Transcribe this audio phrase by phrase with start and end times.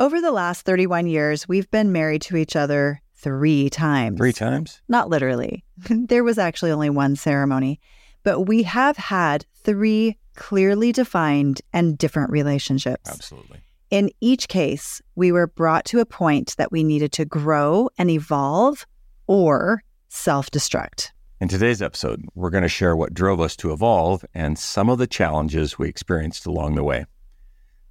[0.00, 4.18] Over the last 31 years, we've been married to each other three times.
[4.18, 4.80] Three times?
[4.88, 5.64] Not literally.
[5.90, 7.80] there was actually only one ceremony,
[8.22, 13.10] but we have had three clearly defined and different relationships.
[13.10, 13.58] Absolutely.
[13.90, 18.08] In each case, we were brought to a point that we needed to grow and
[18.08, 18.86] evolve
[19.26, 21.10] or self destruct.
[21.40, 24.98] In today's episode, we're going to share what drove us to evolve and some of
[24.98, 27.06] the challenges we experienced along the way.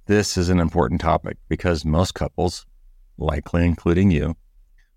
[0.08, 2.64] This is an important topic because most couples,
[3.18, 4.38] likely including you,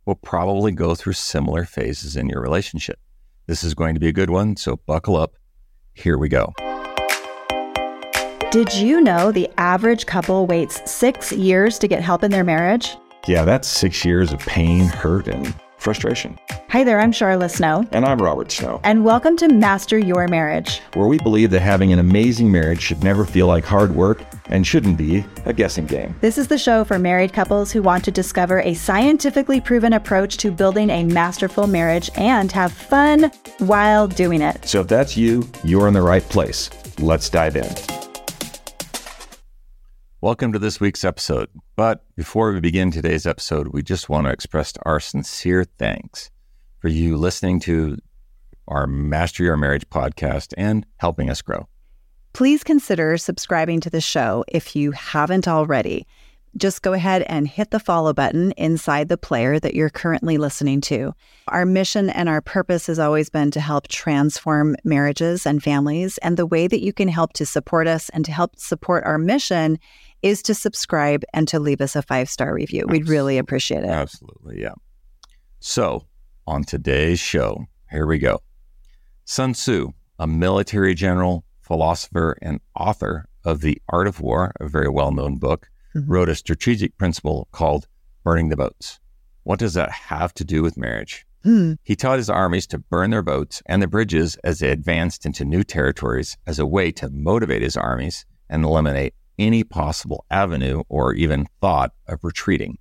[0.06, 2.98] will probably go through similar phases in your relationship.
[3.46, 5.34] This is going to be a good one, so buckle up.
[5.94, 6.54] Here we go.
[8.52, 12.96] Did you know the average couple waits six years to get help in their marriage?
[13.28, 16.38] Yeah, that's six years of pain, hurt, and frustration.
[16.70, 17.86] Hi there, I'm Sharla Snow.
[17.92, 18.80] And I'm Robert Snow.
[18.84, 23.04] And welcome to Master Your Marriage, where we believe that having an amazing marriage should
[23.04, 26.16] never feel like hard work and shouldn't be a guessing game.
[26.22, 30.38] This is the show for married couples who want to discover a scientifically proven approach
[30.38, 34.66] to building a masterful marriage and have fun while doing it.
[34.66, 36.70] So if that's you, you're in the right place.
[37.00, 38.11] Let's dive in.
[40.24, 41.50] Welcome to this week's episode.
[41.76, 46.30] But before we begin today's episode, we just want to express our sincere thanks
[46.78, 47.98] for you listening to
[48.68, 51.68] our Master Your Marriage podcast and helping us grow.
[52.34, 56.06] Please consider subscribing to the show if you haven't already.
[56.58, 60.82] Just go ahead and hit the follow button inside the player that you're currently listening
[60.82, 61.14] to.
[61.48, 66.18] Our mission and our purpose has always been to help transform marriages and families.
[66.20, 69.18] And the way that you can help to support us and to help support our
[69.18, 69.80] mission
[70.22, 72.86] is to subscribe and to leave us a five star review.
[72.88, 73.90] We'd really appreciate it.
[73.90, 74.62] Absolutely.
[74.62, 74.74] Yeah.
[75.60, 76.06] So,
[76.48, 78.42] on today's show, here we go.
[79.26, 84.90] Sun Tzu, a military general, philosopher, and author of The Art of War, a very
[84.90, 86.12] well known book, mm-hmm.
[86.12, 87.88] wrote a strategic principle called
[88.24, 89.00] burning the boats.
[89.44, 91.26] What does that have to do with marriage?
[91.44, 91.74] Hmm.
[91.84, 95.44] He taught his armies to burn their boats and the bridges as they advanced into
[95.44, 101.14] new territories as a way to motivate his armies and eliminate any possible avenue or
[101.14, 102.78] even thought of retreating.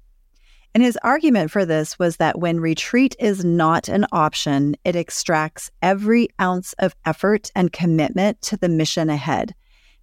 [0.74, 5.70] And his argument for this was that when retreat is not an option, it extracts
[5.82, 9.54] every ounce of effort and commitment to the mission ahead.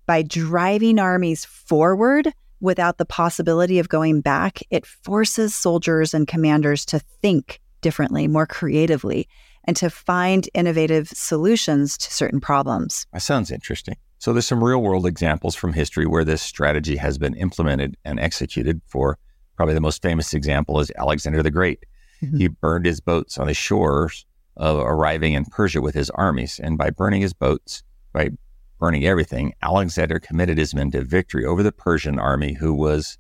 [0.05, 6.85] By driving armies forward without the possibility of going back, it forces soldiers and commanders
[6.85, 9.27] to think differently, more creatively,
[9.65, 13.05] and to find innovative solutions to certain problems.
[13.13, 13.95] That sounds interesting.
[14.19, 18.19] So there's some real world examples from history where this strategy has been implemented and
[18.19, 18.81] executed.
[18.87, 19.19] For
[19.55, 21.85] probably the most famous example is Alexander the Great.
[22.23, 22.37] Mm-hmm.
[22.37, 24.25] He burned his boats on the shores
[24.55, 28.31] of arriving in Persia with his armies, and by burning his boats, by
[28.79, 33.17] burning everything, Alexander committed his men to victory over the Persian army, who was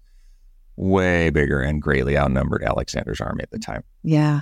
[0.75, 3.83] way bigger and greatly outnumbered Alexander's army at the time.
[4.03, 4.41] Yeah.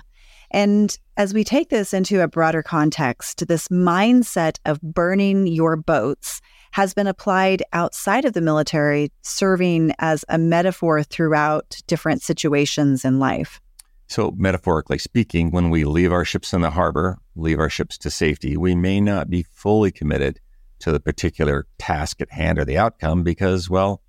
[0.52, 6.42] And as we take this into a broader context, this mindset of burning your boats
[6.72, 13.18] has been applied outside of the military, serving as a metaphor throughout different situations in
[13.18, 13.60] life.
[14.08, 18.12] So, metaphorically speaking, when we leave our ships in the harbor, leave our ships to
[18.12, 20.40] safety, we may not be fully committed
[20.80, 24.02] to the particular task at hand or the outcome because, well,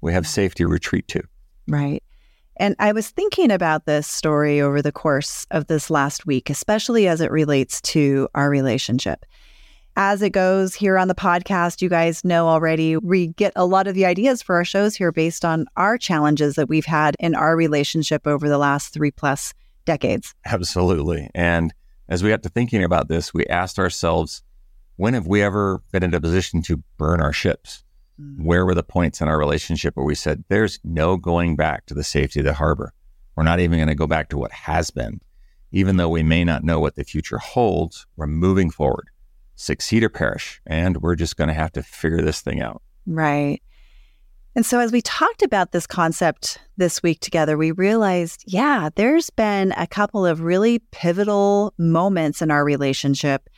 [0.00, 1.22] we have safety retreat to.
[1.68, 2.02] Right.
[2.56, 7.08] And I was thinking about this story over the course of this last week, especially
[7.08, 9.24] as it relates to our relationship.
[9.96, 13.86] As it goes here on the podcast, you guys know already, we get a lot
[13.86, 17.34] of the ideas for our shows here based on our challenges that we've had in
[17.34, 19.52] our relationship over the last three plus
[19.84, 20.34] decades.
[20.46, 21.28] Absolutely.
[21.34, 21.74] And
[22.08, 24.42] as we got to thinking about this, we asked ourselves,
[24.96, 27.84] when have we ever been in a position to burn our ships?
[28.20, 28.44] Mm-hmm.
[28.44, 31.94] Where were the points in our relationship where we said, there's no going back to
[31.94, 32.92] the safety of the harbor?
[33.36, 35.20] We're not even going to go back to what has been.
[35.70, 39.08] Even though we may not know what the future holds, we're moving forward,
[39.56, 42.82] succeed or perish, and we're just going to have to figure this thing out.
[43.06, 43.62] Right.
[44.54, 49.30] And so, as we talked about this concept this week together, we realized, yeah, there's
[49.30, 53.48] been a couple of really pivotal moments in our relationship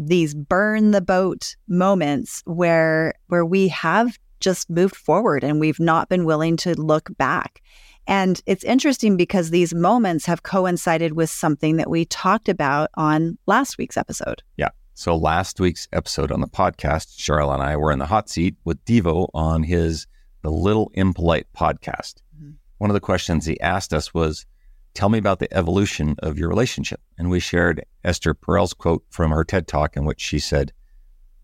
[0.00, 6.08] these burn the boat moments where where we have just moved forward and we've not
[6.08, 7.60] been willing to look back.
[8.06, 13.36] And it's interesting because these moments have coincided with something that we talked about on
[13.46, 14.42] last week's episode.
[14.56, 14.70] Yeah.
[14.94, 18.56] So last week's episode on the podcast, Sharla and I were in the hot seat
[18.64, 20.06] with Devo on his
[20.42, 22.22] The Little Impolite podcast.
[22.36, 22.52] Mm-hmm.
[22.78, 24.46] One of the questions he asked us was,
[24.94, 27.00] Tell me about the evolution of your relationship.
[27.18, 30.72] And we shared Esther Perel's quote from her TED Talk, in which she said,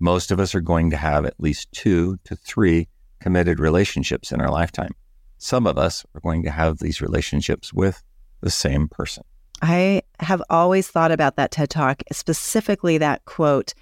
[0.00, 2.88] Most of us are going to have at least two to three
[3.20, 4.92] committed relationships in our lifetime.
[5.38, 8.02] some of us are going to have these relationships with
[8.40, 9.22] the same person.
[9.62, 13.74] I have always thought about that TED Talk, specifically that quote,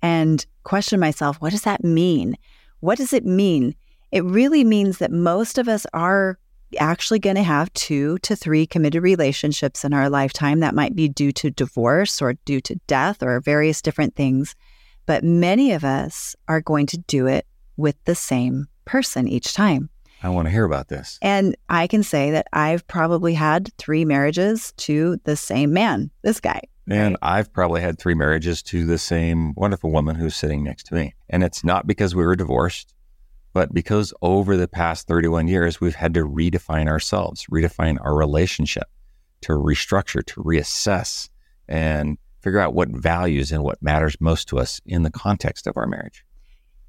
[0.00, 2.36] and questioned myself what does that mean?
[2.80, 3.74] What does it mean?
[4.10, 6.38] It really means that most of us are
[6.78, 10.60] actually going to have two to three committed relationships in our lifetime.
[10.60, 14.54] That might be due to divorce or due to death or various different things.
[15.06, 17.46] But many of us are going to do it
[17.76, 19.90] with the same person each time.
[20.22, 21.18] I want to hear about this.
[21.20, 26.38] And I can say that I've probably had three marriages to the same man, this
[26.38, 26.60] guy.
[26.88, 30.94] And I've probably had three marriages to the same wonderful woman who's sitting next to
[30.94, 31.14] me.
[31.28, 32.94] And it's not because we were divorced,
[33.52, 38.88] but because over the past 31 years, we've had to redefine ourselves, redefine our relationship,
[39.42, 41.28] to restructure, to reassess,
[41.68, 45.76] and figure out what values and what matters most to us in the context of
[45.76, 46.24] our marriage.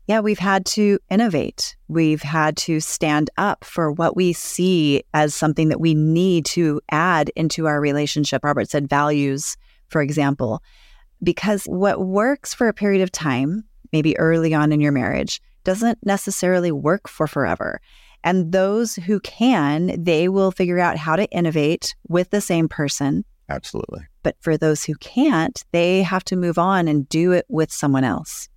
[0.07, 1.77] Yeah, we've had to innovate.
[1.87, 6.81] We've had to stand up for what we see as something that we need to
[6.91, 8.43] add into our relationship.
[8.43, 9.55] Robert said values,
[9.87, 10.61] for example,
[11.21, 13.63] because what works for a period of time,
[13.93, 17.81] maybe early on in your marriage, doesn't necessarily work for forever.
[18.23, 23.25] And those who can, they will figure out how to innovate with the same person.
[23.49, 24.01] Absolutely.
[24.23, 28.05] But for those who can't, they have to move on and do it with someone
[28.05, 28.47] else.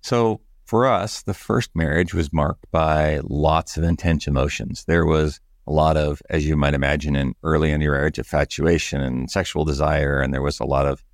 [0.00, 4.84] So for us, the first marriage was marked by lots of intense emotions.
[4.86, 9.02] There was a lot of, as you might imagine, in early in your marriage, infatuation
[9.02, 10.20] and sexual desire.
[10.20, 11.04] And there was a lot of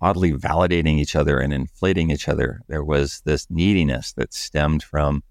[0.00, 2.62] oddly validating each other and inflating each other.
[2.68, 5.22] There was this neediness that stemmed from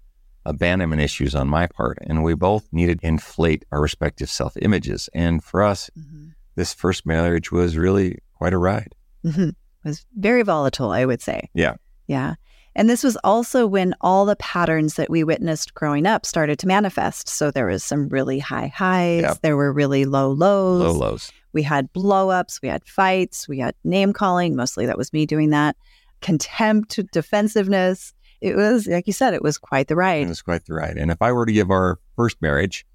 [0.44, 1.98] abandonment issues on my part.
[2.02, 5.08] And we both needed to inflate our respective self images.
[5.14, 6.28] And for us, mm-hmm.
[6.54, 8.94] this first marriage was really quite a ride.
[9.24, 9.50] Mm-hmm.
[9.50, 9.54] It
[9.84, 11.50] was very volatile, I would say.
[11.54, 11.76] Yeah.
[12.06, 12.34] Yeah.
[12.74, 16.66] And this was also when all the patterns that we witnessed growing up started to
[16.66, 17.28] manifest.
[17.28, 20.82] So there was some really high highs, there were really low lows.
[20.82, 21.32] Low lows.
[21.52, 24.56] We had blowups, we had fights, we had name calling.
[24.56, 25.76] Mostly that was me doing that.
[26.20, 28.12] Contempt, defensiveness.
[28.40, 30.26] It was, like you said, it was quite the ride.
[30.26, 30.96] It was quite the ride.
[30.96, 32.86] And if I were to give our first marriage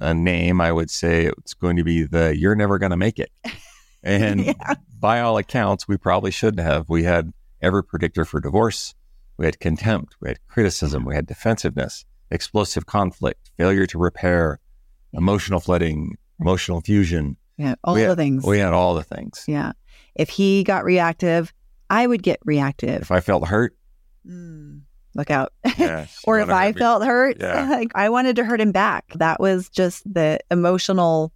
[0.00, 3.18] a name, I would say it's going to be the You're Never Going to Make
[3.18, 3.30] It.
[4.04, 4.74] And yeah.
[5.00, 6.90] by all accounts, we probably shouldn't have.
[6.90, 8.94] We had every predictor for divorce.
[9.38, 10.16] We had contempt.
[10.20, 11.04] We had criticism.
[11.04, 14.60] We had defensiveness, explosive conflict, failure to repair,
[15.14, 18.44] emotional flooding, emotional fusion, yeah, all we the had, things.
[18.44, 19.44] We had all the things.
[19.46, 19.72] Yeah.
[20.14, 21.52] If he got reactive,
[21.90, 23.02] I would get reactive.
[23.02, 23.76] If I felt hurt,
[24.26, 24.80] mm,
[25.14, 25.52] look out.
[25.78, 27.68] Yeah, or if I felt hurt, yeah.
[27.70, 29.12] like, I wanted to hurt him back.
[29.16, 31.32] That was just the emotional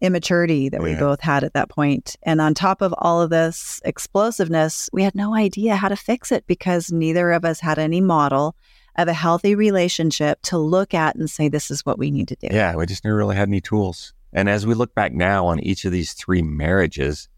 [0.00, 1.00] immaturity that we yeah.
[1.00, 2.16] both had at that point.
[2.22, 6.32] And on top of all of this explosiveness, we had no idea how to fix
[6.32, 8.56] it because neither of us had any model
[8.96, 12.36] of a healthy relationship to look at and say, this is what we need to
[12.36, 12.48] do.
[12.50, 14.14] Yeah, we just never really had any tools.
[14.32, 17.28] And as we look back now on each of these three marriages,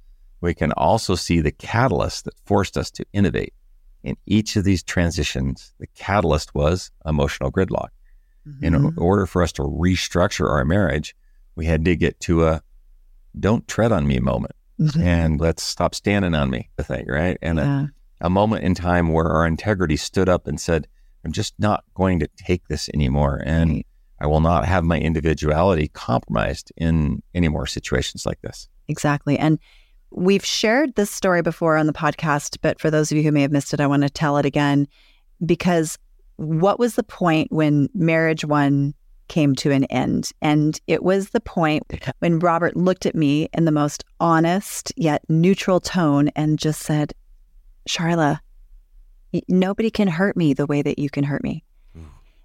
[0.41, 3.55] we can also see the catalyst that forced us to innovate.
[4.03, 7.89] In each of these transitions, the catalyst was emotional gridlock.
[8.47, 8.65] Mm-hmm.
[8.65, 11.15] In order for us to restructure our marriage,
[11.55, 12.63] we had to get to a
[13.39, 15.01] don't tread on me moment mm-hmm.
[15.01, 17.39] and let's stop standing on me the thing, right?
[17.41, 17.87] And yeah.
[18.21, 20.89] a, a moment in time where our integrity stood up and said,
[21.25, 23.41] I'm just not going to take this anymore.
[23.45, 23.87] And right.
[24.23, 28.69] I will not have my individuality compromised in any more situations like this.
[28.87, 29.37] Exactly.
[29.37, 29.59] And
[30.13, 33.43] we've shared this story before on the podcast, but for those of you who may
[33.43, 34.87] have missed it, I want to tell it again
[35.45, 35.99] because
[36.37, 38.95] what was the point when marriage one
[39.27, 40.31] came to an end?
[40.41, 41.83] And it was the point
[42.21, 47.13] when Robert looked at me in the most honest yet neutral tone and just said,
[47.89, 48.39] Sharla,
[49.49, 51.65] nobody can hurt me the way that you can hurt me.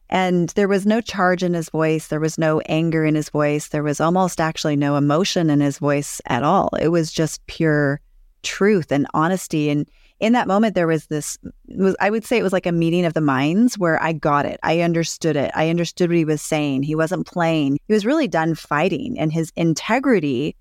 [0.09, 2.07] And there was no charge in his voice.
[2.07, 3.67] There was no anger in his voice.
[3.67, 6.69] There was almost actually no emotion in his voice at all.
[6.79, 7.99] It was just pure
[8.43, 9.69] truth and honesty.
[9.69, 9.87] And
[10.19, 11.37] in that moment, there was this,
[11.67, 14.45] was, I would say it was like a meeting of the minds where I got
[14.45, 14.59] it.
[14.63, 15.51] I understood it.
[15.53, 16.83] I understood what he was saying.
[16.83, 17.77] He wasn't playing.
[17.87, 20.55] He was really done fighting, and his integrity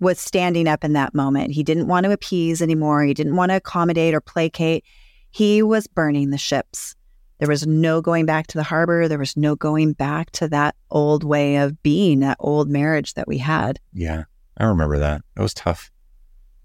[0.00, 1.52] was standing up in that moment.
[1.52, 3.02] He didn't want to appease anymore.
[3.04, 4.84] He didn't want to accommodate or placate.
[5.30, 6.96] He was burning the ships.
[7.42, 9.08] There was no going back to the harbor.
[9.08, 13.26] There was no going back to that old way of being, that old marriage that
[13.26, 13.80] we had.
[13.92, 14.22] Yeah,
[14.58, 15.22] I remember that.
[15.36, 15.90] It was tough.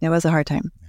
[0.01, 0.71] It was a hard time.
[0.79, 0.87] Yeah.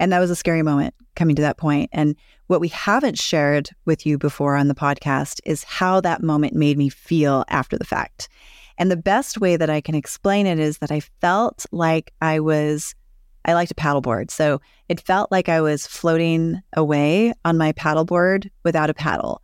[0.00, 1.88] And that was a scary moment coming to that point.
[1.94, 2.14] And
[2.48, 6.76] what we haven't shared with you before on the podcast is how that moment made
[6.76, 8.28] me feel after the fact.
[8.76, 12.38] And the best way that I can explain it is that I felt like I
[12.40, 12.94] was
[13.44, 14.30] I liked to paddleboard.
[14.30, 19.42] So it felt like I was floating away on my paddleboard without a paddle.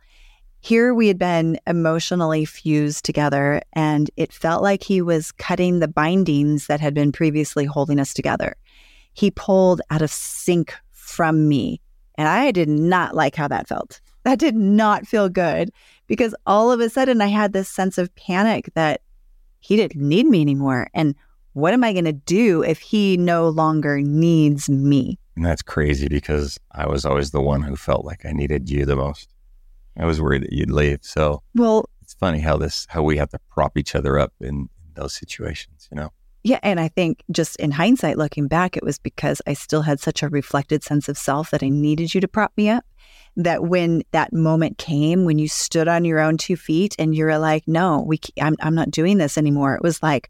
[0.61, 5.87] Here we had been emotionally fused together, and it felt like he was cutting the
[5.87, 8.55] bindings that had been previously holding us together.
[9.13, 11.79] He pulled out of sync from me,
[12.15, 14.01] and I did not like how that felt.
[14.23, 15.71] That did not feel good
[16.07, 19.01] because all of a sudden I had this sense of panic that
[19.61, 20.89] he didn't need me anymore.
[20.93, 21.15] And
[21.53, 25.17] what am I going to do if he no longer needs me?
[25.35, 28.85] And that's crazy because I was always the one who felt like I needed you
[28.85, 29.29] the most.
[29.97, 30.99] I was worried that you'd leave.
[31.01, 34.47] So well, it's funny how this how we have to prop each other up in,
[34.47, 36.11] in those situations, you know.
[36.43, 39.99] Yeah, and I think just in hindsight looking back it was because I still had
[39.99, 42.85] such a reflected sense of self that I needed you to prop me up
[43.35, 47.25] that when that moment came when you stood on your own two feet and you
[47.25, 50.29] were like, "No, we I'm I'm not doing this anymore." It was like,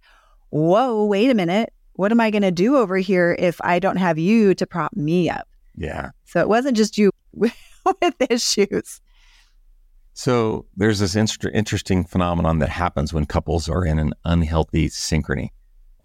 [0.49, 3.97] "Whoa, wait a minute what am I going to do over here if I don't
[3.97, 5.49] have you to prop me up?
[5.75, 6.11] Yeah.
[6.23, 7.53] So it wasn't just you with
[8.29, 9.01] issues.
[10.13, 15.49] So there's this in- interesting phenomenon that happens when couples are in an unhealthy synchrony.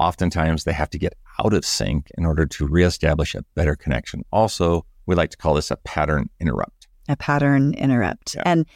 [0.00, 4.24] Oftentimes they have to get out of sync in order to reestablish a better connection.
[4.32, 6.88] Also, we like to call this a pattern interrupt.
[7.08, 8.34] A pattern interrupt.
[8.34, 8.42] Yeah.
[8.46, 8.66] And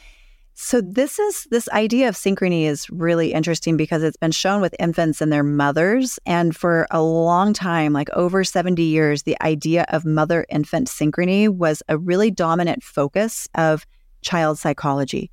[0.60, 4.74] so this is this idea of synchrony is really interesting because it's been shown with
[4.80, 9.86] infants and their mothers and for a long time like over 70 years the idea
[9.90, 13.86] of mother infant synchrony was a really dominant focus of
[14.22, 15.30] child psychology.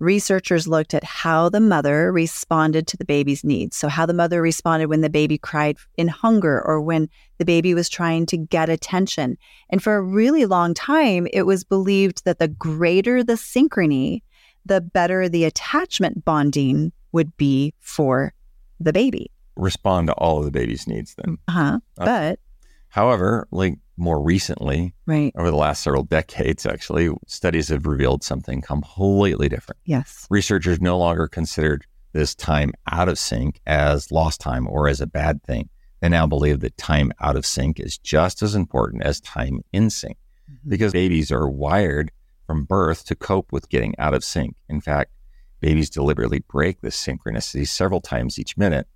[0.00, 3.76] Researchers looked at how the mother responded to the baby's needs.
[3.76, 7.08] So how the mother responded when the baby cried in hunger or when
[7.38, 9.38] the baby was trying to get attention.
[9.70, 14.22] And for a really long time it was believed that the greater the synchrony
[14.66, 18.34] the better the attachment bonding would be for
[18.80, 19.30] the baby.
[19.56, 21.38] Respond to all of the baby's needs then.
[21.48, 21.78] Uh-huh.
[21.96, 22.40] But
[22.88, 25.32] however, like more recently, right.
[25.36, 29.80] over the last several decades, actually, studies have revealed something completely different.
[29.84, 30.26] Yes.
[30.28, 35.06] Researchers no longer considered this time out of sync as lost time or as a
[35.06, 35.68] bad thing.
[36.00, 39.88] They now believe that time out of sync is just as important as time in
[39.88, 40.18] sync
[40.50, 40.68] mm-hmm.
[40.68, 42.10] because babies are wired
[42.46, 44.56] from birth to cope with getting out of sync.
[44.68, 45.12] In fact,
[45.60, 48.86] babies deliberately break this synchronicity several times each minute.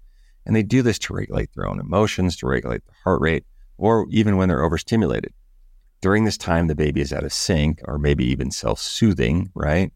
[0.47, 3.45] And they do this to regulate their own emotions, to regulate the heart rate,
[3.77, 5.33] or even when they're overstimulated.
[6.01, 9.93] During this time, the baby is out of sync or maybe even self soothing, right?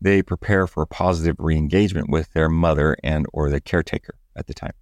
[0.00, 4.54] They prepare for positive re engagement with their mother and or the caretaker at the
[4.54, 4.72] time.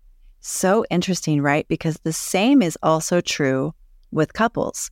[0.41, 1.69] So interesting, right?
[1.69, 3.75] Because the same is also true
[4.11, 4.91] with couples.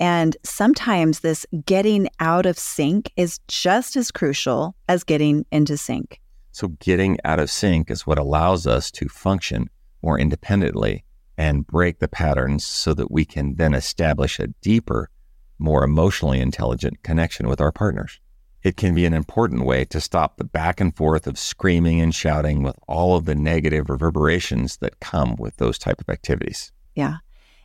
[0.00, 6.18] And sometimes this getting out of sync is just as crucial as getting into sync.
[6.52, 9.68] So, getting out of sync is what allows us to function
[10.02, 11.04] more independently
[11.36, 15.10] and break the patterns so that we can then establish a deeper,
[15.58, 18.18] more emotionally intelligent connection with our partners.
[18.62, 22.14] It can be an important way to stop the back and forth of screaming and
[22.14, 26.72] shouting with all of the negative reverberations that come with those type of activities.
[26.94, 27.18] Yeah.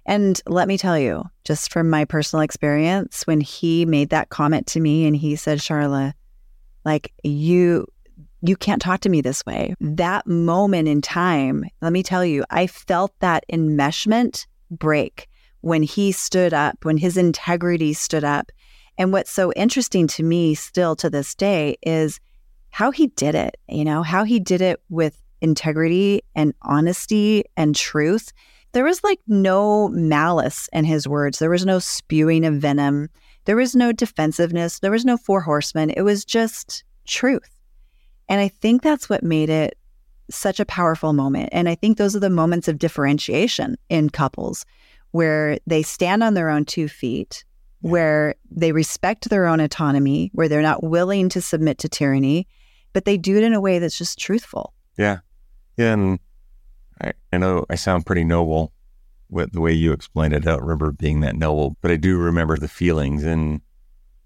[0.05, 4.67] And let me tell you, just from my personal experience, when he made that comment
[4.67, 6.13] to me and he said, Sharla,
[6.83, 7.87] like you,
[8.41, 9.73] you can't talk to me this way.
[9.79, 15.27] That moment in time, let me tell you, I felt that enmeshment break
[15.61, 18.51] when he stood up, when his integrity stood up.
[18.99, 22.19] And what's so interesting to me still to this day is
[22.69, 27.75] how he did it, you know, how he did it with integrity and honesty and
[27.75, 28.31] truth
[28.75, 31.39] there was like no malice in his words.
[31.39, 33.09] There was no spewing of venom.
[33.45, 34.79] There was no defensiveness.
[34.79, 35.91] There was no four horsemen.
[35.91, 37.49] It was just truth.
[38.27, 39.77] And I think that's what made it
[40.29, 41.47] such a powerful moment.
[41.53, 44.65] And I think those are the moments of differentiation in couples
[45.11, 47.45] where they stand on their own two feet,
[47.79, 52.45] where they respect their own autonomy, where they're not willing to submit to tyranny,
[52.91, 54.73] but they do it in a way that's just truthful.
[54.97, 55.19] Yeah.
[55.77, 55.93] Yeah.
[55.93, 56.19] And
[57.01, 58.73] I, I know I sound pretty noble
[59.29, 60.47] with the way you explained it.
[60.47, 63.23] I don't remember being that noble, but I do remember the feelings.
[63.23, 63.61] And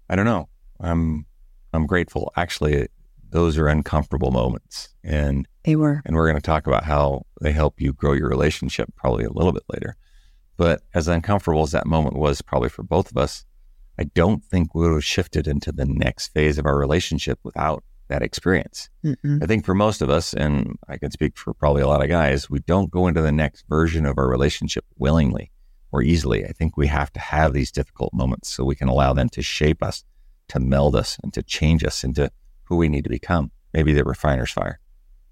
[0.08, 0.48] I don't know.
[0.80, 1.26] I'm
[1.72, 2.32] I'm grateful.
[2.36, 2.88] Actually,
[3.30, 6.02] those are uncomfortable moments, and they were.
[6.04, 9.32] And we're going to talk about how they help you grow your relationship probably a
[9.32, 9.96] little bit later.
[10.56, 13.44] But as uncomfortable as that moment was, probably for both of us,
[13.98, 17.84] I don't think we would have shifted into the next phase of our relationship without
[18.10, 18.90] that experience.
[19.04, 19.42] Mm-mm.
[19.42, 22.08] I think for most of us, and I can speak for probably a lot of
[22.08, 25.50] guys, we don't go into the next version of our relationship willingly
[25.92, 26.44] or easily.
[26.44, 29.42] I think we have to have these difficult moments so we can allow them to
[29.42, 30.04] shape us,
[30.48, 32.30] to meld us, and to change us into
[32.64, 33.50] who we need to become.
[33.72, 34.80] Maybe the refiner's fire.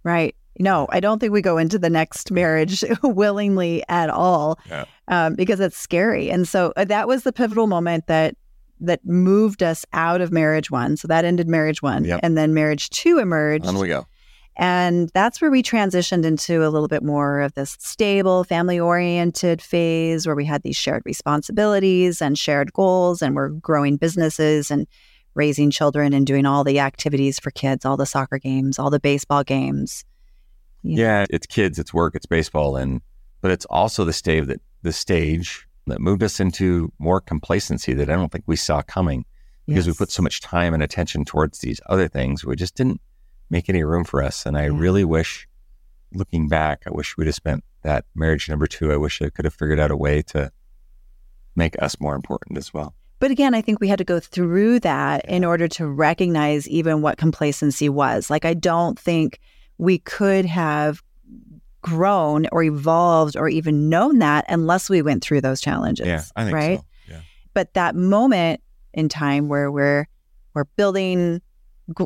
[0.05, 0.35] Right.
[0.61, 4.87] No, I don't think we go into the next marriage willingly at all yeah.
[5.07, 6.31] um, because it's scary.
[6.31, 8.37] And so uh, that was the pivotal moment that
[8.81, 10.97] that moved us out of marriage one.
[10.97, 12.05] So that ended marriage one.
[12.05, 12.21] Yep.
[12.23, 13.67] And then marriage two emerged.
[13.67, 14.07] On we go.
[14.59, 19.63] And that's where we transitioned into a little bit more of this stable, family oriented
[19.63, 24.89] phase where we had these shared responsibilities and shared goals, and we're growing businesses and
[25.35, 28.99] raising children and doing all the activities for kids, all the soccer games, all the
[28.99, 30.05] baseball games.
[30.83, 33.01] Know, Yeah, it's kids, it's work, it's baseball, and
[33.41, 38.09] but it's also the stage that the stage that moved us into more complacency that
[38.09, 39.25] I don't think we saw coming
[39.67, 42.45] because we put so much time and attention towards these other things.
[42.45, 43.01] We just didn't
[43.51, 44.47] make any room for us.
[44.47, 44.71] And I Yeah.
[44.73, 45.47] really wish,
[46.15, 48.93] looking back, I wish we'd have spent that marriage number two.
[48.93, 50.51] I wish I could have figured out a way to
[51.55, 52.95] make us more important as well.
[53.21, 57.03] But again, I think we had to go through that in order to recognize even
[57.03, 58.31] what complacency was.
[58.31, 59.39] Like, I don't think
[59.77, 61.03] we could have
[61.83, 66.07] grown or evolved or even known that unless we went through those challenges.
[66.07, 66.79] yeah, I think right.
[66.79, 66.85] so.
[67.09, 67.21] Yeah.
[67.55, 68.61] But that moment
[68.93, 70.09] in time where we're
[70.55, 71.41] we're building,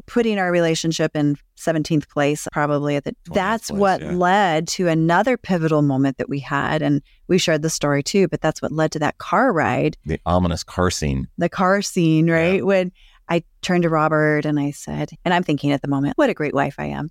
[0.06, 4.12] putting our relationship in 17th place, probably at the that's place, what yeah.
[4.12, 8.28] led to another pivotal moment that we had, and we shared the story too.
[8.28, 11.28] But that's what led to that car ride The ominous car scene.
[11.38, 12.64] the car scene, right?
[12.64, 12.92] When
[13.28, 16.34] I turned to Robert and I said, and I'm thinking at the moment, what a
[16.34, 17.08] great wife I am.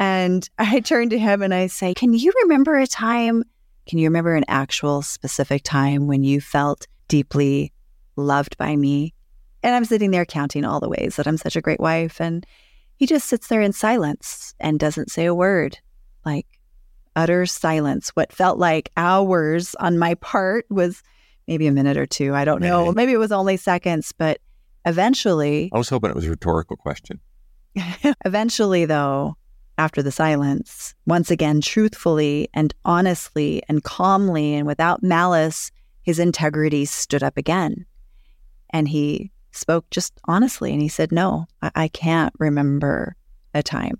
[0.00, 3.44] And I turn to him and I say, Can you remember a time?
[3.86, 7.72] Can you remember an actual specific time when you felt deeply
[8.16, 9.14] loved by me?
[9.62, 12.20] And I'm sitting there counting all the ways that I'm such a great wife.
[12.20, 12.46] And
[12.96, 15.78] he just sits there in silence and doesn't say a word,
[16.24, 16.46] like
[17.16, 18.10] utter silence.
[18.10, 21.02] What felt like hours on my part was
[21.46, 22.34] maybe a minute or two.
[22.34, 22.86] I don't know.
[22.86, 22.94] Maybe.
[22.94, 24.40] Maybe it was only seconds, but
[24.86, 27.20] eventually, I was hoping it was a rhetorical question.
[28.24, 29.36] eventually, though,
[29.80, 35.72] after the silence, once again, truthfully and honestly and calmly and without malice,
[36.02, 37.86] his integrity stood up again.
[38.68, 43.16] And he spoke just honestly and he said, No, I, I can't remember
[43.54, 43.98] a time.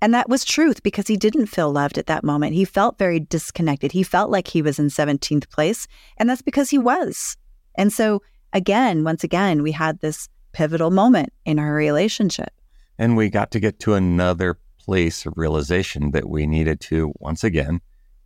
[0.00, 2.54] And that was truth because he didn't feel loved at that moment.
[2.54, 3.92] He felt very disconnected.
[3.92, 5.86] He felt like he was in 17th place.
[6.16, 7.36] And that's because he was.
[7.74, 8.22] And so,
[8.54, 12.50] again, once again, we had this pivotal moment in our relationship.
[12.98, 17.44] And we got to get to another place of realization that we needed to once
[17.44, 17.80] again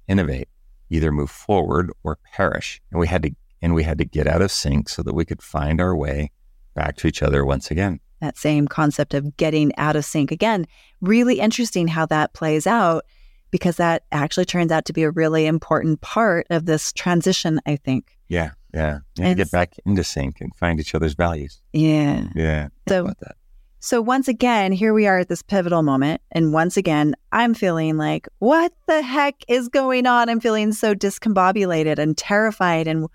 [0.09, 0.49] innovate,
[0.90, 2.81] either move forward or perish.
[2.90, 3.31] And we had to
[3.62, 6.31] and we had to get out of sync so that we could find our way
[6.75, 8.01] back to each other once again.
[8.21, 10.31] that same concept of getting out of sync.
[10.31, 10.66] Again,
[11.01, 13.05] really interesting how that plays out
[13.51, 17.77] because that actually turns out to be a really important part of this transition, I
[17.77, 18.16] think.
[18.29, 18.99] Yeah, yeah.
[19.16, 21.61] You And get back into sync and find each other's values.
[21.73, 22.29] Yeah.
[22.35, 22.69] Yeah.
[22.88, 23.36] So- about that.
[23.79, 26.21] So once again, here we are at this pivotal moment.
[26.33, 30.29] And once again, I'm feeling like, what the heck is going on?
[30.29, 32.89] I'm feeling so discombobulated and terrified.
[32.89, 33.07] And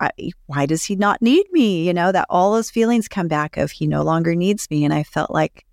[0.00, 0.10] I,
[0.46, 1.86] why does he not need me?
[1.86, 4.84] You know, that all those feelings come back of he no longer needs me.
[4.84, 5.64] And I felt like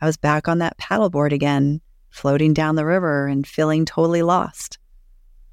[0.00, 4.78] I was back on that paddleboard again, floating down the river and feeling totally lost.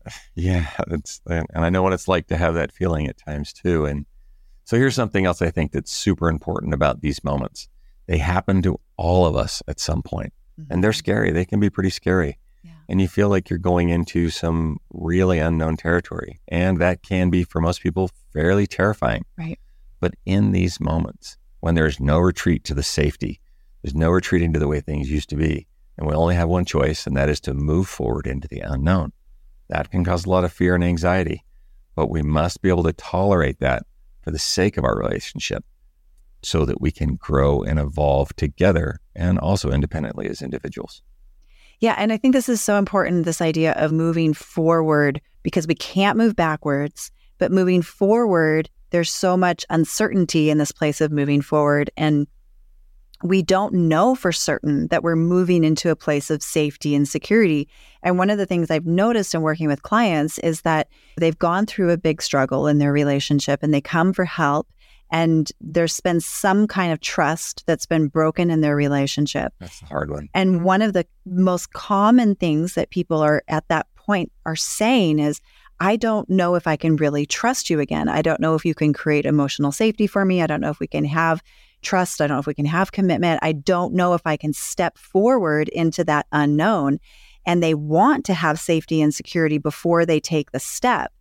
[0.34, 3.86] Yeah, and I know what it's like to have that feeling at times too.
[3.86, 4.06] And
[4.64, 7.68] so here's something else I think that's super important about these moments.
[8.10, 10.34] They happen to all of us at some point,
[10.68, 10.98] and they're mm-hmm.
[10.98, 11.32] scary.
[11.32, 12.40] They can be pretty scary.
[12.64, 12.72] Yeah.
[12.90, 16.40] And you feel like you're going into some really unknown territory.
[16.48, 19.26] And that can be for most people fairly terrifying.
[19.38, 19.60] Right.
[20.00, 23.40] But in these moments, when there's no retreat to the safety,
[23.84, 26.66] there's no retreating to the way things used to be, and we only have one
[26.66, 29.14] choice, and that is to move forward into the unknown.
[29.68, 31.46] That can cause a lot of fear and anxiety,
[31.96, 33.84] but we must be able to tolerate that
[34.24, 35.64] for the sake of our relationship
[36.42, 41.02] so that we can grow and evolve together and also independently as individuals.
[41.80, 41.96] Yeah.
[41.98, 46.18] And I think this is so important this idea of moving forward because we can't
[46.18, 51.90] move backwards, but moving forward, there's so much uncertainty in this place of moving forward.
[51.96, 52.28] And
[53.24, 57.68] we don't know for certain that we're moving into a place of safety and security.
[58.02, 61.66] And one of the things I've noticed in working with clients is that they've gone
[61.66, 64.68] through a big struggle in their relationship and they come for help.
[65.12, 69.54] And there's been some kind of trust that's been broken in their relationship.
[69.60, 70.30] That's a hard one.
[70.34, 75.20] And one of the most common things that people are at that point are saying
[75.20, 75.42] is,
[75.80, 78.10] I don't know if I can really trust you again.
[78.10, 80.42] I don't know if you can create emotional safety for me.
[80.42, 81.42] I don't know if we can have
[81.82, 82.20] trust.
[82.20, 83.40] I don't know if we can have commitment.
[83.42, 87.00] I don't know if I can step forward into that unknown.
[87.46, 91.14] And they want to have safety and security before they take the step.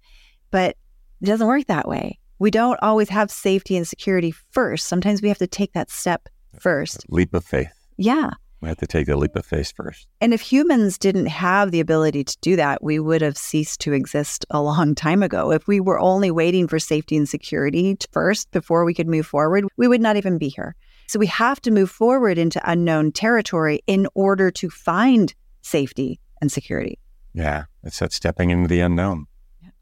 [0.50, 0.76] But
[1.22, 2.18] it doesn't work that way.
[2.38, 4.86] We don't always have safety and security first.
[4.86, 6.28] Sometimes we have to take that step
[6.60, 7.04] first.
[7.08, 7.72] Leap of faith.
[7.96, 8.30] Yeah.
[8.60, 10.08] We have to take the leap of faith first.
[10.20, 13.92] And if humans didn't have the ability to do that, we would have ceased to
[13.92, 15.52] exist a long time ago.
[15.52, 19.64] If we were only waiting for safety and security first before we could move forward,
[19.76, 20.74] we would not even be here.
[21.06, 26.50] So we have to move forward into unknown territory in order to find safety and
[26.50, 26.98] security.
[27.34, 29.27] Yeah, it's that stepping into the unknown.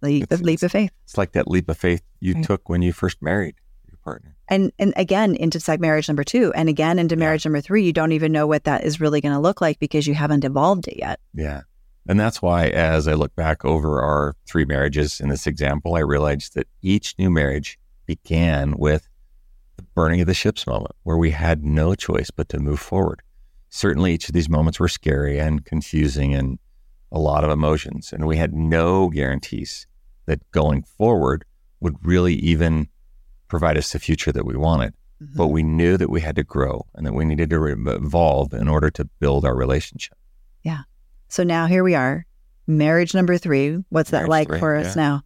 [0.02, 0.90] Leap, the leap of faith.
[1.04, 2.44] It's like that leap of faith you Right.
[2.44, 3.54] took when you first married
[3.88, 4.36] your partner.
[4.48, 7.20] And and again into seg marriage number two, and again into Yeah.
[7.20, 7.84] marriage number three.
[7.84, 10.44] You don't even know what that is really going to look like because you haven't
[10.44, 11.20] evolved it yet.
[11.34, 11.62] Yeah.
[12.08, 16.00] And that's why, as I look back over our three marriages in this example, I
[16.00, 19.08] realized that each new marriage began with
[19.76, 23.22] the burning of the ships moment, where we had no choice but to move forward.
[23.70, 26.60] Certainly, each of these moments were scary and confusing and
[27.12, 28.12] a lot of emotions.
[28.12, 29.86] And we had no guarantees
[30.26, 31.44] that going forward
[31.80, 32.88] would really even
[33.48, 34.94] provide us the future that we wanted.
[35.22, 35.36] Mm-hmm.
[35.36, 38.52] But we knew that we had to grow and that we needed to re- evolve
[38.52, 40.18] in order to build our relationship.
[40.62, 40.82] Yeah.
[41.28, 42.26] So now here we are,
[42.66, 43.82] marriage number three.
[43.88, 45.22] What's that Marriage like three, for us now?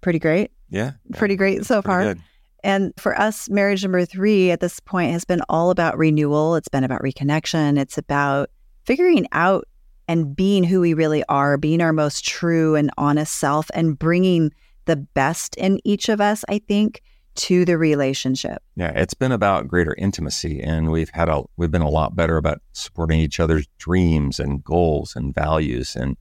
[0.00, 0.50] Pretty great.
[0.68, 0.92] Yeah.
[1.12, 2.02] Pretty great so Pretty far.
[2.02, 2.22] good.
[2.64, 6.56] And for us, marriage number three at this point has been all about renewal.
[6.56, 7.78] It's been about reconnection.
[7.78, 8.50] It's about
[8.84, 9.68] figuring out
[10.08, 14.52] and being who we really are, being our most true and honest self, and bringing
[14.84, 17.02] the best in each of us, I think,
[17.36, 18.62] to the relationship.
[18.76, 22.36] Yeah, it's been about greater intimacy, and we've had a we've been a lot better
[22.36, 26.16] about supporting each other's dreams and goals and values, and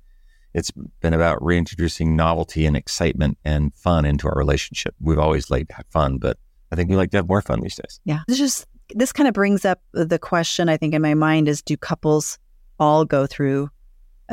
[0.54, 4.96] it's been about reintroducing novelty and excitement and fun into our relationship.
[5.00, 6.38] We've always liked to have fun, but
[6.72, 8.00] I think we like to have more fun these days.
[8.06, 8.22] Yeah.
[8.28, 8.66] This just
[8.96, 12.38] this kind of brings up the question I think in my mind is do couples
[12.80, 13.70] all go through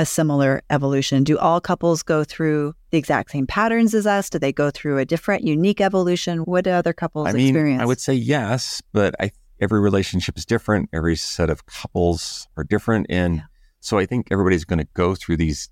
[0.01, 1.23] a similar evolution?
[1.25, 4.31] Do all couples go through the exact same patterns as us?
[4.31, 6.41] Do they go through a different, unique evolution?
[6.41, 7.83] What do other couples I mean, experience?
[7.83, 10.89] I would say yes, but I every relationship is different.
[10.95, 13.43] Every set of couples are different, and Yeah.
[13.81, 15.69] so I think everybody's going to go through these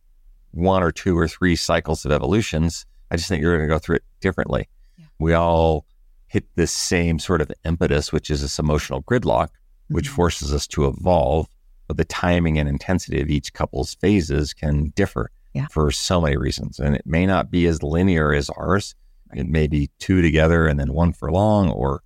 [0.51, 2.85] one or two or three cycles of evolutions.
[3.11, 4.69] I just think you're going to go through it differently.
[4.99, 5.07] Yeah.
[5.19, 5.87] We all
[6.27, 9.49] hit this same sort of impetus, which is this emotional gridlock,
[9.89, 10.15] which Mhm.
[10.15, 11.47] forces us to evolve.
[11.89, 15.67] But the timing and intensity of each couple's phases can differ Yeah.
[15.71, 18.95] for so many reasons, and it may not be as linear as ours.
[19.35, 21.97] It may be two together and then one for long, or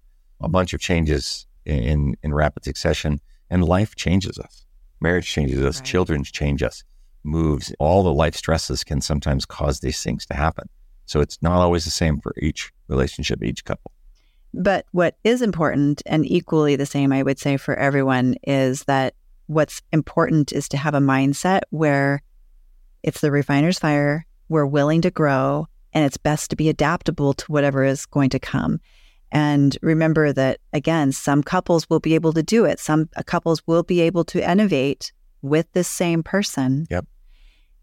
[0.40, 0.52] a mm-hmm.
[0.52, 3.20] bunch of changes in, in, in rapid succession.
[3.50, 4.64] And life changes us.
[5.00, 5.78] Marriage changes us.
[5.78, 5.84] Right.
[5.84, 6.84] Children change us.
[7.24, 7.74] Moves.
[7.78, 10.68] All the life stresses can sometimes cause these things to happen.
[11.06, 13.92] So it's not always the same for each relationship, each couple.
[14.54, 19.14] But what is important and equally the same, I would say, for everyone is that
[19.46, 22.22] what's important is to have a mindset where
[23.02, 27.52] it's the refiner's fire, we're willing to grow, and it's best to be adaptable to
[27.52, 28.80] whatever is going to come.
[29.30, 32.78] And remember that, again, some couples will be able to do it.
[32.78, 36.86] Some uh, couples will be able to innovate with this same person.
[36.90, 37.06] Yep.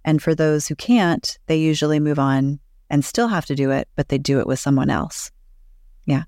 [0.05, 3.87] And for those who can't, they usually move on and still have to do it,
[3.95, 5.31] but they do it with someone else.
[6.05, 6.23] Yeah.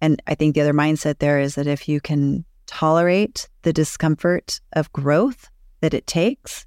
[0.00, 4.60] And I think the other mindset there is that if you can tolerate the discomfort
[4.72, 5.48] of growth
[5.80, 6.66] that it takes,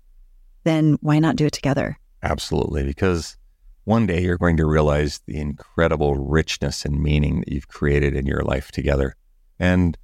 [0.64, 1.98] then why not do it together?
[2.24, 2.84] Absolutely.
[2.84, 3.38] Because
[3.86, 8.26] one day you're going to realize the incredible richness and meaning that you've created in
[8.26, 9.16] your life together
[9.58, 9.98] and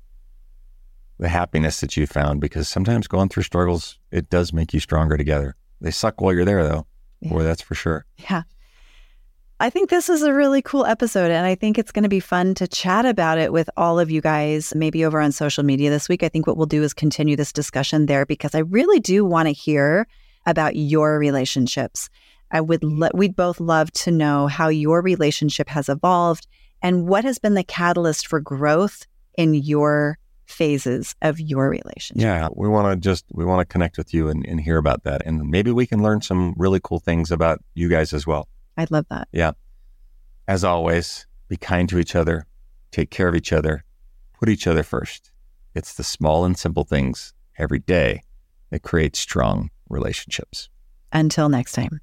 [1.18, 2.42] the happiness that you found.
[2.42, 5.56] Because sometimes going through struggles, it does make you stronger together.
[5.82, 6.88] They suck while you're there, though.
[7.20, 7.30] Yeah.
[7.30, 8.06] Boy, that's for sure.
[8.18, 8.44] Yeah.
[9.58, 12.20] I think this is a really cool episode, and I think it's going to be
[12.20, 15.90] fun to chat about it with all of you guys, maybe over on social media
[15.90, 16.24] this week.
[16.24, 19.48] I think what we'll do is continue this discussion there because I really do want
[19.48, 20.08] to hear
[20.46, 22.10] about your relationships.
[22.52, 23.04] I would mm-hmm.
[23.04, 26.48] lo- we'd both love to know how your relationship has evolved
[26.82, 32.22] and what has been the catalyst for growth in your phases of your relationship.
[32.22, 35.04] Yeah, we want to just we want to connect with you and, and hear about
[35.04, 38.50] that, and maybe we can learn some really cool things about you guys as well.
[38.78, 39.28] I'd love that.
[39.32, 39.52] Yeah.
[40.48, 42.46] As always, be kind to each other,
[42.92, 43.84] take care of each other,
[44.34, 45.32] put each other first.
[45.74, 48.22] It's the small and simple things every day
[48.70, 50.70] that create strong relationships.
[51.12, 52.00] Until next time.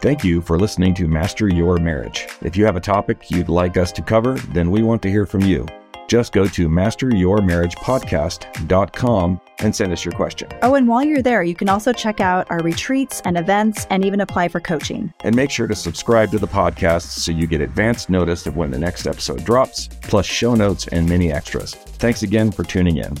[0.00, 2.26] Thank you for listening to Master Your Marriage.
[2.42, 5.24] If you have a topic you'd like us to cover, then we want to hear
[5.24, 5.66] from you.
[6.08, 10.48] Just go to masteryourmarriagepodcast.com and send us your question.
[10.62, 14.04] Oh, and while you're there, you can also check out our retreats and events and
[14.04, 15.12] even apply for coaching.
[15.20, 18.70] And make sure to subscribe to the podcast so you get advance notice of when
[18.70, 21.74] the next episode drops, plus show notes and many extras.
[21.74, 23.16] Thanks again for tuning in.